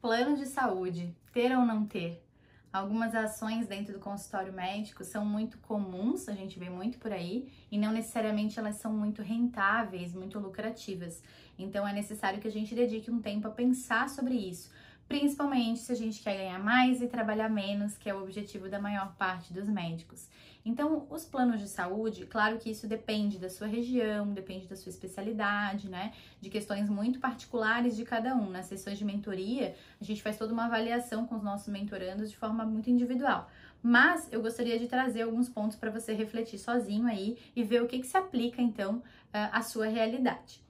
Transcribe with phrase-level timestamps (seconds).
[0.00, 2.22] Plano de saúde, ter ou não ter?
[2.70, 7.50] Algumas ações dentro do consultório médico são muito comuns, a gente vê muito por aí,
[7.72, 11.22] e não necessariamente elas são muito rentáveis, muito lucrativas.
[11.58, 14.70] Então é necessário que a gente dedique um tempo a pensar sobre isso,
[15.08, 18.80] principalmente se a gente quer ganhar mais e trabalhar menos, que é o objetivo da
[18.80, 20.28] maior parte dos médicos.
[20.64, 24.90] Então, os planos de saúde, claro que isso depende da sua região, depende da sua
[24.90, 26.12] especialidade, né?
[26.40, 28.50] De questões muito particulares de cada um.
[28.50, 32.36] Nas sessões de mentoria, a gente faz toda uma avaliação com os nossos mentorandos de
[32.36, 33.48] forma muito individual.
[33.80, 37.86] Mas eu gostaria de trazer alguns pontos para você refletir sozinho aí e ver o
[37.86, 39.00] que, que se aplica então
[39.32, 40.65] à sua realidade.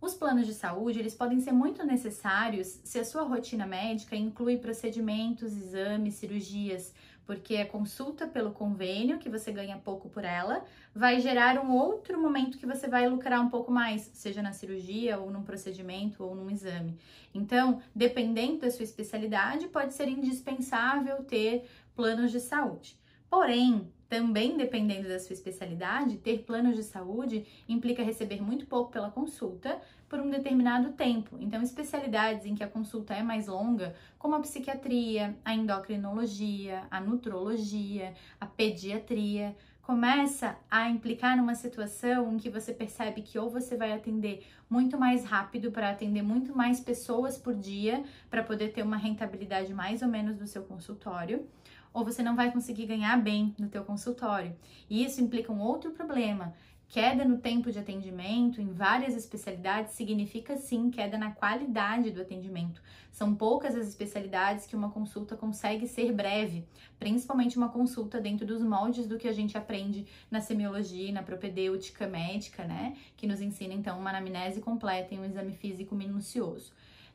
[0.00, 4.56] Os planos de saúde, eles podem ser muito necessários se a sua rotina médica inclui
[4.56, 6.94] procedimentos, exames, cirurgias,
[7.26, 12.18] porque a consulta pelo convênio, que você ganha pouco por ela, vai gerar um outro
[12.18, 16.34] momento que você vai lucrar um pouco mais, seja na cirurgia, ou num procedimento, ou
[16.34, 16.96] num exame.
[17.34, 22.96] Então, dependendo da sua especialidade, pode ser indispensável ter planos de saúde.
[23.30, 29.10] Porém, também dependendo da sua especialidade, ter planos de saúde implica receber muito pouco pela
[29.10, 31.36] consulta por um determinado tempo.
[31.38, 37.00] Então, especialidades em que a consulta é mais longa, como a psiquiatria, a endocrinologia, a
[37.00, 43.74] nutrologia, a pediatria, começa a implicar numa situação em que você percebe que ou você
[43.74, 48.82] vai atender muito mais rápido para atender muito mais pessoas por dia para poder ter
[48.82, 51.46] uma rentabilidade mais ou menos do seu consultório,
[51.92, 54.54] ou você não vai conseguir ganhar bem no teu consultório.
[54.88, 56.54] E isso implica um outro problema.
[56.90, 62.80] Queda no tempo de atendimento em várias especialidades significa sim queda na qualidade do atendimento.
[63.12, 66.64] São poucas as especialidades que uma consulta consegue ser breve,
[66.98, 72.06] principalmente uma consulta dentro dos moldes do que a gente aprende na semiologia, na propedêutica
[72.06, 72.96] médica, né?
[73.18, 76.72] Que nos ensina então uma anamnese completa e um exame físico minucioso.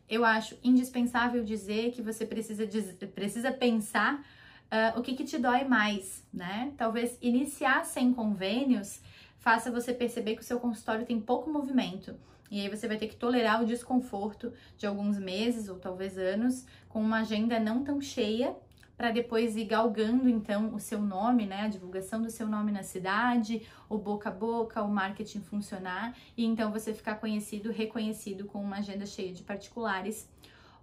[0.08, 2.68] Eu acho indispensável dizer que você precisa,
[3.08, 4.24] precisa pensar
[4.74, 6.74] uh, o que, que te dói mais, né?
[6.76, 9.02] Talvez iniciar sem convênios
[9.38, 12.16] faça você perceber que o seu consultório tem pouco movimento.
[12.50, 16.66] E aí você vai ter que tolerar o desconforto de alguns meses ou talvez anos
[16.88, 18.56] com uma agenda não tão cheia
[18.96, 22.84] para depois ir galgando então o seu nome, né, a divulgação do seu nome na
[22.84, 28.62] cidade, o boca a boca, o marketing funcionar e então você ficar conhecido, reconhecido com
[28.62, 30.30] uma agenda cheia de particulares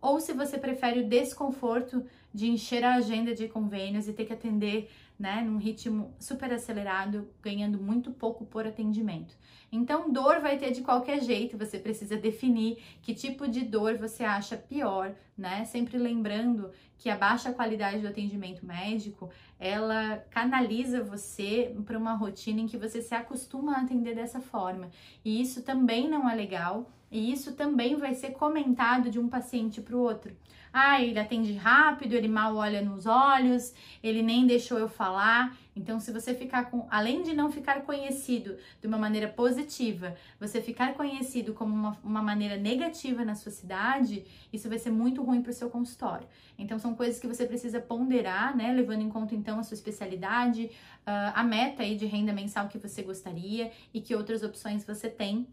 [0.01, 4.32] ou se você prefere o desconforto de encher a agenda de convênios e ter que
[4.32, 9.36] atender né, num ritmo super acelerado, ganhando muito pouco por atendimento.
[9.70, 14.24] Então, dor vai ter de qualquer jeito, você precisa definir que tipo de dor você
[14.24, 15.64] acha pior, né?
[15.66, 22.62] Sempre lembrando que a baixa qualidade do atendimento médico, ela canaliza você para uma rotina
[22.62, 24.91] em que você se acostuma a atender dessa forma.
[25.24, 29.80] E isso também não é legal, e isso também vai ser comentado de um paciente
[29.80, 30.34] para o outro.
[30.72, 35.56] Ah, ele atende rápido, ele mal olha nos olhos, ele nem deixou eu falar.
[35.75, 40.60] Então, se você ficar com, além de não ficar conhecido de uma maneira positiva, você
[40.60, 45.42] ficar conhecido como uma, uma maneira negativa na sua cidade, isso vai ser muito ruim
[45.42, 46.28] para o seu consultório.
[46.59, 48.72] Então, são coisas que você precisa ponderar, né?
[48.72, 50.70] Levando em conta, então, a sua especialidade,
[51.06, 55.09] uh, a meta aí de renda mensal que você gostaria e que outras opções você
[55.09, 55.47] tem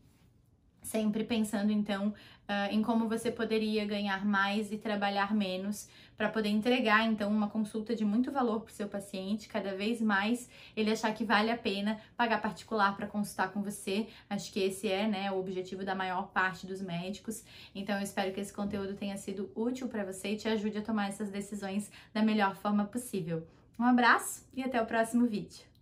[0.88, 2.10] sempre pensando então
[2.48, 5.88] uh, em como você poderia ganhar mais e trabalhar menos
[6.18, 10.02] para poder entregar então uma consulta de muito valor para o seu paciente, cada vez
[10.02, 14.08] mais ele achar que vale a pena pagar particular para consultar com você.
[14.30, 17.44] Acho que esse é, né, o objetivo da maior parte dos médicos.
[17.76, 20.82] Então eu espero que esse conteúdo tenha sido útil para você e te ajude a
[20.82, 23.46] tomar essas decisões da melhor forma possível.
[23.78, 25.77] Um abraço e até o próximo vídeo.